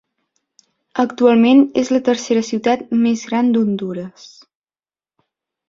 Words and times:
Actualment 1.03 1.61
és 1.83 1.91
la 1.95 2.01
tercera 2.09 2.43
ciutat 2.49 2.83
més 3.05 3.27
gran 3.29 3.55
d'Hondures. 3.59 4.29